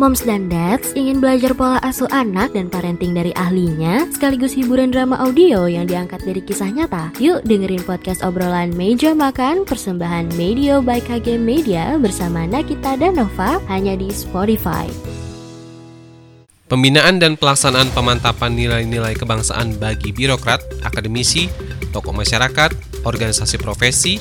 Moms 0.00 0.24
dan 0.24 0.48
Dads 0.48 0.96
ingin 0.96 1.20
belajar 1.20 1.52
pola 1.52 1.76
asuh 1.84 2.08
anak 2.08 2.56
dan 2.56 2.72
parenting 2.72 3.12
dari 3.12 3.28
ahlinya, 3.36 4.08
sekaligus 4.08 4.56
hiburan 4.56 4.88
drama 4.88 5.20
audio 5.20 5.68
yang 5.68 5.84
diangkat 5.84 6.24
dari 6.24 6.40
kisah 6.40 6.72
nyata. 6.72 7.12
Yuk 7.20 7.44
dengerin 7.44 7.84
podcast 7.84 8.24
obrolan 8.24 8.72
Meja 8.72 9.12
Makan 9.12 9.68
persembahan 9.68 10.32
Media 10.40 10.80
by 10.80 10.96
KG 10.96 11.36
Media 11.36 12.00
bersama 12.00 12.48
Nakita 12.48 12.96
dan 12.96 13.20
Nova 13.20 13.60
hanya 13.68 13.92
di 13.92 14.08
Spotify. 14.08 14.88
Pembinaan 16.72 17.20
dan 17.20 17.36
pelaksanaan 17.36 17.92
pemantapan 17.92 18.56
nilai-nilai 18.56 19.12
kebangsaan 19.12 19.76
bagi 19.76 20.08
birokrat, 20.08 20.64
akademisi, 20.88 21.52
tokoh 21.92 22.16
masyarakat, 22.16 22.72
organisasi 23.04 23.60
profesi, 23.60 24.16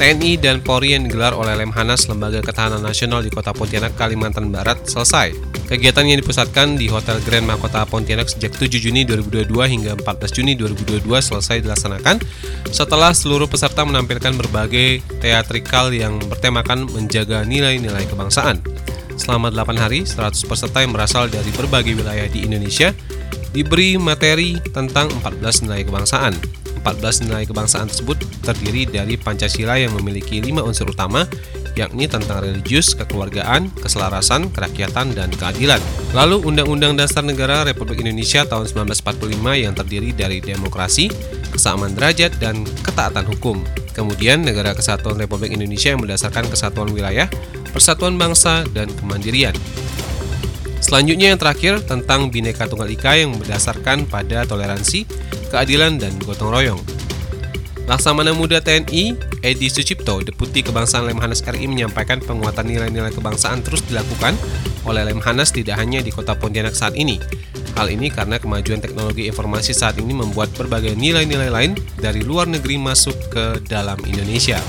TNI 0.00 0.40
dan 0.40 0.64
Polri 0.64 0.96
yang 0.96 1.04
digelar 1.04 1.36
oleh 1.36 1.52
Lemhanas 1.60 2.08
Lembaga 2.08 2.40
Ketahanan 2.40 2.80
Nasional 2.80 3.20
di 3.20 3.28
Kota 3.28 3.52
Pontianak, 3.52 4.00
Kalimantan 4.00 4.48
Barat 4.48 4.80
selesai. 4.88 5.36
Kegiatan 5.68 6.08
yang 6.08 6.24
dipusatkan 6.24 6.80
di 6.80 6.88
Hotel 6.88 7.20
Grand 7.20 7.44
Mahkota 7.44 7.84
Pontianak 7.84 8.32
sejak 8.32 8.56
7 8.56 8.80
Juni 8.80 9.04
2022 9.04 9.52
hingga 9.52 9.92
14 10.00 10.32
Juni 10.32 10.56
2022 10.56 11.04
selesai 11.04 11.60
dilaksanakan 11.60 12.16
setelah 12.72 13.12
seluruh 13.12 13.44
peserta 13.44 13.84
menampilkan 13.84 14.40
berbagai 14.40 15.04
teatrikal 15.20 15.92
yang 15.92 16.16
bertemakan 16.32 16.88
menjaga 16.88 17.44
nilai-nilai 17.44 18.08
kebangsaan. 18.08 18.56
Selama 19.20 19.52
8 19.52 19.76
hari, 19.76 20.08
100 20.08 20.48
peserta 20.48 20.80
yang 20.80 20.96
berasal 20.96 21.28
dari 21.28 21.52
berbagai 21.52 21.92
wilayah 21.92 22.24
di 22.24 22.48
Indonesia 22.48 22.96
diberi 23.52 24.00
materi 24.00 24.56
tentang 24.72 25.12
14 25.20 25.68
nilai 25.68 25.84
kebangsaan. 25.84 26.59
14 26.80 27.28
nilai 27.28 27.44
kebangsaan 27.44 27.88
tersebut 27.88 28.16
terdiri 28.40 28.88
dari 28.88 29.14
Pancasila 29.20 29.76
yang 29.76 29.92
memiliki 29.96 30.40
lima 30.40 30.64
unsur 30.64 30.88
utama, 30.88 31.28
yakni 31.78 32.10
tentang 32.10 32.42
religius, 32.42 32.96
kekeluargaan, 32.96 33.70
keselarasan, 33.78 34.50
kerakyatan, 34.50 35.14
dan 35.14 35.30
keadilan. 35.30 35.78
Lalu 36.16 36.42
Undang-Undang 36.42 36.98
Dasar 36.98 37.22
Negara 37.22 37.62
Republik 37.62 38.02
Indonesia 38.02 38.42
tahun 38.42 38.66
1945 38.66 39.62
yang 39.62 39.72
terdiri 39.76 40.10
dari 40.16 40.42
demokrasi, 40.42 41.12
kesamaan 41.52 41.94
derajat, 41.94 42.34
dan 42.42 42.66
ketaatan 42.82 43.28
hukum. 43.28 43.62
Kemudian 43.94 44.42
Negara 44.42 44.72
Kesatuan 44.72 45.18
Republik 45.18 45.52
Indonesia 45.52 45.92
yang 45.92 46.00
berdasarkan 46.00 46.48
kesatuan 46.48 46.90
wilayah, 46.94 47.28
persatuan 47.70 48.16
bangsa, 48.16 48.64
dan 48.72 48.90
kemandirian. 48.96 49.54
Selanjutnya 50.80 51.30
yang 51.30 51.40
terakhir 51.40 51.84
tentang 51.84 52.32
Bhinneka 52.32 52.64
Tunggal 52.66 52.88
Ika 52.90 53.12
yang 53.14 53.36
berdasarkan 53.36 54.08
pada 54.08 54.48
toleransi, 54.48 55.04
keadilan, 55.52 56.00
dan 56.00 56.16
gotong 56.24 56.50
royong. 56.50 56.82
Laksamana 57.84 58.32
Muda 58.32 58.62
TNI, 58.62 59.18
Edi 59.42 59.66
Sucipto, 59.66 60.22
Deputi 60.22 60.62
Kebangsaan 60.62 61.10
Lemhanas 61.10 61.42
RI 61.42 61.66
menyampaikan 61.66 62.22
penguatan 62.22 62.70
nilai-nilai 62.70 63.10
kebangsaan 63.10 63.66
terus 63.66 63.82
dilakukan 63.90 64.38
oleh 64.86 65.02
Lemhanas 65.10 65.50
tidak 65.50 65.74
hanya 65.74 65.98
di 65.98 66.14
kota 66.14 66.38
Pontianak 66.38 66.72
saat 66.72 66.94
ini. 66.94 67.18
Hal 67.74 67.90
ini 67.90 68.12
karena 68.12 68.38
kemajuan 68.38 68.78
teknologi 68.78 69.26
informasi 69.26 69.74
saat 69.74 69.98
ini 69.98 70.14
membuat 70.14 70.54
berbagai 70.54 70.94
nilai-nilai 70.94 71.50
lain 71.50 71.72
dari 71.98 72.22
luar 72.22 72.46
negeri 72.46 72.78
masuk 72.78 73.16
ke 73.32 73.58
dalam 73.66 73.98
Indonesia. 74.06 74.62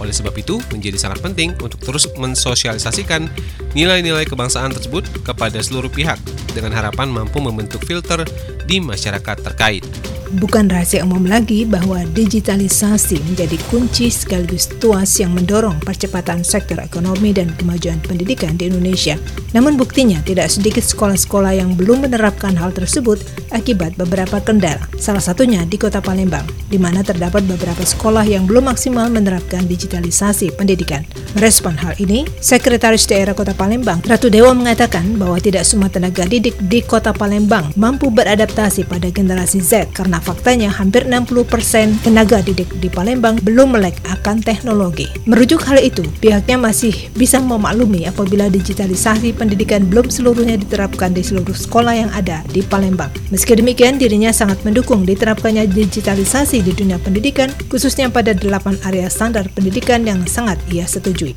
Oleh 0.00 0.16
sebab 0.16 0.32
itu, 0.40 0.56
menjadi 0.72 0.96
sangat 0.96 1.20
penting 1.20 1.52
untuk 1.60 1.76
terus 1.84 2.08
mensosialisasikan 2.16 3.28
nilai-nilai 3.76 4.24
kebangsaan 4.24 4.72
tersebut 4.72 5.04
kepada 5.22 5.60
seluruh 5.60 5.92
pihak 5.92 6.16
dengan 6.56 6.72
harapan 6.72 7.12
mampu 7.12 7.38
membentuk 7.38 7.84
filter 7.84 8.24
di 8.70 8.78
masyarakat 8.78 9.36
terkait. 9.42 9.82
Bukan 10.30 10.70
rahasia 10.70 11.02
umum 11.02 11.26
lagi 11.26 11.66
bahwa 11.66 12.06
digitalisasi 12.14 13.18
menjadi 13.26 13.58
kunci 13.66 14.14
sekaligus 14.14 14.70
tuas 14.78 15.18
yang 15.18 15.34
mendorong 15.34 15.82
percepatan 15.82 16.46
sektor 16.46 16.78
ekonomi 16.78 17.34
dan 17.34 17.50
kemajuan 17.58 17.98
pendidikan 17.98 18.54
di 18.54 18.70
Indonesia. 18.70 19.18
Namun 19.50 19.74
buktinya 19.74 20.22
tidak 20.22 20.54
sedikit 20.54 20.86
sekolah-sekolah 20.86 21.58
yang 21.58 21.74
belum 21.74 22.06
menerapkan 22.06 22.54
hal 22.54 22.70
tersebut 22.70 23.18
akibat 23.50 23.98
beberapa 23.98 24.38
kendala. 24.38 24.86
Salah 25.02 25.18
satunya 25.18 25.66
di 25.66 25.74
Kota 25.74 25.98
Palembang, 25.98 26.46
di 26.70 26.78
mana 26.78 27.02
terdapat 27.02 27.42
beberapa 27.50 27.82
sekolah 27.82 28.22
yang 28.22 28.46
belum 28.46 28.70
maksimal 28.70 29.10
menerapkan 29.10 29.66
digitalisasi 29.66 30.54
pendidikan. 30.54 31.02
Merespon 31.34 31.74
hal 31.74 31.98
ini, 31.98 32.22
Sekretaris 32.38 33.02
Daerah 33.10 33.34
Kota 33.34 33.50
Palembang, 33.50 33.98
Ratu 34.06 34.30
Dewa 34.30 34.54
mengatakan 34.54 35.18
bahwa 35.18 35.42
tidak 35.42 35.66
semua 35.66 35.90
tenaga 35.90 36.22
didik 36.22 36.54
di 36.70 36.86
Kota 36.86 37.10
Palembang 37.10 37.74
mampu 37.74 38.14
beradaptasi 38.14 38.59
pada 38.84 39.08
generasi 39.08 39.64
Z 39.64 39.96
karena 39.96 40.20
faktanya 40.20 40.68
hampir 40.68 41.08
60% 41.08 42.04
tenaga 42.04 42.44
didik 42.44 42.68
di 42.76 42.92
Palembang 42.92 43.40
belum 43.40 43.80
melek 43.80 43.96
akan 44.04 44.44
teknologi. 44.44 45.08
Merujuk 45.24 45.64
hal 45.64 45.80
itu, 45.80 46.04
pihaknya 46.20 46.60
masih 46.60 46.92
bisa 47.16 47.40
memaklumi 47.40 48.04
apabila 48.04 48.52
digitalisasi 48.52 49.32
pendidikan 49.32 49.88
belum 49.88 50.12
seluruhnya 50.12 50.60
diterapkan 50.60 51.16
di 51.16 51.24
seluruh 51.24 51.56
sekolah 51.56 51.94
yang 51.96 52.10
ada 52.12 52.44
di 52.52 52.60
Palembang. 52.60 53.08
Meski 53.32 53.56
demikian, 53.56 53.96
dirinya 53.96 54.28
sangat 54.28 54.60
mendukung 54.60 55.08
diterapkannya 55.08 55.64
digitalisasi 55.64 56.60
di 56.60 56.76
dunia 56.76 57.00
pendidikan, 57.00 57.48
khususnya 57.72 58.12
pada 58.12 58.36
delapan 58.36 58.76
area 58.84 59.08
standar 59.08 59.48
pendidikan 59.56 60.04
yang 60.04 60.20
sangat 60.28 60.60
ia 60.68 60.84
setujui. 60.84 61.32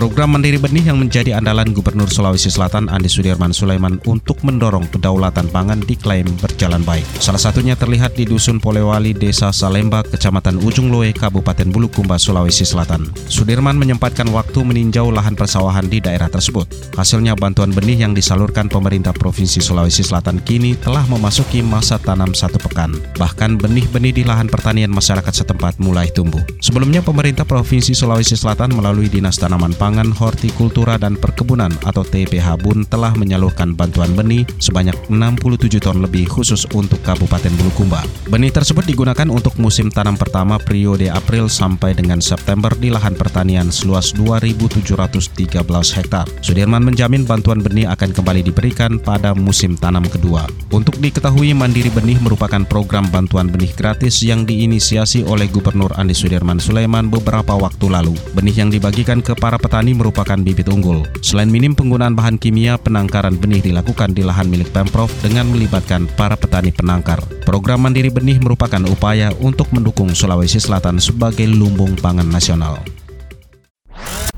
Program 0.00 0.32
Mandiri 0.32 0.56
Benih 0.56 0.88
yang 0.88 0.96
menjadi 0.96 1.36
andalan 1.36 1.76
Gubernur 1.76 2.08
Sulawesi 2.08 2.48
Selatan 2.48 2.88
Andi 2.88 3.12
Sudirman 3.12 3.52
Sulaiman 3.52 4.00
untuk 4.08 4.40
mendorong 4.40 4.88
kedaulatan 4.88 5.52
pangan 5.52 5.84
diklaim 5.84 6.24
berjalan 6.40 6.80
baik. 6.88 7.04
Salah 7.20 7.36
satunya 7.36 7.76
terlihat 7.76 8.16
di 8.16 8.24
Dusun 8.24 8.64
Polewali, 8.64 9.12
Desa 9.12 9.52
Salemba, 9.52 10.00
Kecamatan 10.00 10.56
Ujung 10.64 10.88
Loe, 10.88 11.12
Kabupaten 11.12 11.68
Bulukumba, 11.68 12.16
Sulawesi 12.16 12.64
Selatan. 12.64 13.12
Sudirman 13.28 13.76
menyempatkan 13.76 14.24
waktu 14.32 14.64
meninjau 14.64 15.12
lahan 15.12 15.36
persawahan 15.36 15.84
di 15.84 16.00
daerah 16.00 16.32
tersebut. 16.32 16.96
Hasilnya 16.96 17.36
bantuan 17.36 17.68
benih 17.68 18.00
yang 18.00 18.16
disalurkan 18.16 18.72
pemerintah 18.72 19.12
Provinsi 19.12 19.60
Sulawesi 19.60 20.00
Selatan 20.00 20.40
kini 20.40 20.80
telah 20.80 21.04
memasuki 21.12 21.60
masa 21.60 22.00
tanam 22.00 22.32
satu 22.32 22.56
pekan. 22.56 22.96
Bahkan 23.20 23.60
benih-benih 23.60 24.16
di 24.16 24.24
lahan 24.24 24.48
pertanian 24.48 24.88
masyarakat 24.88 25.44
setempat 25.44 25.76
mulai 25.76 26.08
tumbuh. 26.08 26.40
Sebelumnya 26.64 27.04
pemerintah 27.04 27.44
Provinsi 27.44 27.92
Sulawesi 27.92 28.32
Selatan 28.32 28.72
melalui 28.72 29.12
Dinas 29.12 29.36
Tanaman 29.36 29.76
Pangan 29.76 29.89
Pangan, 29.90 30.14
Hortikultura, 30.14 31.02
dan 31.02 31.18
Perkebunan 31.18 31.74
atau 31.82 32.06
TPH 32.06 32.62
BUN 32.62 32.86
telah 32.86 33.10
menyalurkan 33.18 33.74
bantuan 33.74 34.14
benih 34.14 34.46
sebanyak 34.62 34.94
67 35.10 35.82
ton 35.82 35.98
lebih 35.98 36.30
khusus 36.30 36.62
untuk 36.78 37.02
Kabupaten 37.02 37.50
Bulukumba. 37.58 37.98
Benih 38.30 38.54
tersebut 38.54 38.86
digunakan 38.86 39.26
untuk 39.26 39.58
musim 39.58 39.90
tanam 39.90 40.14
pertama 40.14 40.62
periode 40.62 41.10
April 41.10 41.50
sampai 41.50 41.98
dengan 41.98 42.22
September 42.22 42.70
di 42.78 42.94
lahan 42.94 43.18
pertanian 43.18 43.74
seluas 43.74 44.14
2.713 44.14 45.58
hektar. 45.98 46.30
Sudirman 46.38 46.86
menjamin 46.86 47.26
bantuan 47.26 47.58
benih 47.58 47.90
akan 47.90 48.14
kembali 48.14 48.46
diberikan 48.46 48.94
pada 49.02 49.34
musim 49.34 49.74
tanam 49.74 50.06
kedua. 50.06 50.46
Untuk 50.70 51.02
diketahui, 51.02 51.50
Mandiri 51.50 51.90
Benih 51.90 52.22
merupakan 52.22 52.62
program 52.62 53.10
bantuan 53.10 53.50
benih 53.50 53.74
gratis 53.74 54.22
yang 54.22 54.46
diinisiasi 54.46 55.26
oleh 55.26 55.50
Gubernur 55.50 55.90
Andi 55.98 56.14
Sudirman 56.14 56.62
Sulaiman 56.62 57.10
beberapa 57.10 57.58
waktu 57.58 57.90
lalu. 57.90 58.14
Benih 58.38 58.54
yang 58.54 58.70
dibagikan 58.70 59.18
ke 59.18 59.34
para 59.34 59.58
petani 59.58 59.79
petani 59.80 59.96
merupakan 59.96 60.36
bibit 60.36 60.68
unggul. 60.68 61.08
Selain 61.24 61.48
minim 61.48 61.72
penggunaan 61.72 62.12
bahan 62.12 62.36
kimia, 62.36 62.76
penangkaran 62.76 63.40
benih 63.40 63.64
dilakukan 63.64 64.12
di 64.12 64.20
lahan 64.20 64.52
milik 64.52 64.68
Pemprov 64.76 65.08
dengan 65.24 65.48
melibatkan 65.48 66.04
para 66.20 66.36
petani 66.36 66.68
penangkar. 66.68 67.24
Program 67.48 67.88
Mandiri 67.88 68.12
Benih 68.12 68.36
merupakan 68.44 68.84
upaya 68.92 69.32
untuk 69.40 69.72
mendukung 69.72 70.12
Sulawesi 70.12 70.60
Selatan 70.60 71.00
sebagai 71.00 71.48
lumbung 71.48 71.96
pangan 71.96 72.28
nasional. 72.28 72.76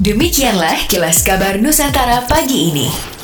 Demikianlah 0.00 0.88
kilas 0.88 1.20
kabar 1.20 1.60
Nusantara 1.60 2.24
pagi 2.24 2.72
ini. 2.72 3.15